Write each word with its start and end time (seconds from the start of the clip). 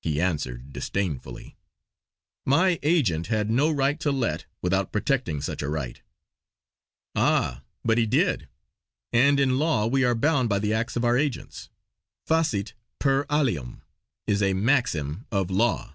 He 0.00 0.22
answered 0.22 0.72
disdainfully: 0.72 1.54
"My 2.46 2.78
agent 2.82 3.26
had 3.26 3.50
no 3.50 3.70
right 3.70 4.00
to 4.00 4.10
let, 4.10 4.46
without 4.62 4.90
protecting 4.90 5.42
such 5.42 5.60
a 5.60 5.68
right." 5.68 6.00
"Ah, 7.14 7.60
but 7.84 7.98
he 7.98 8.06
did; 8.06 8.48
and 9.12 9.38
in 9.38 9.58
law 9.58 9.86
we 9.86 10.02
are 10.02 10.14
bound 10.14 10.48
by 10.48 10.60
the 10.60 10.72
acts 10.72 10.96
of 10.96 11.04
our 11.04 11.18
agents. 11.18 11.68
'Facit 12.26 12.72
per 12.98 13.26
alium' 13.30 13.82
is 14.26 14.40
a 14.42 14.54
maxim 14.54 15.26
of 15.30 15.50
law. 15.50 15.94